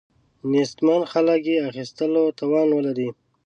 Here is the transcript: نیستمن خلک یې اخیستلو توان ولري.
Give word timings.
نیستمن 0.51 1.01
خلک 1.11 1.41
یې 1.51 1.57
اخیستلو 1.69 2.23
توان 2.39 2.67
ولري. 2.75 3.09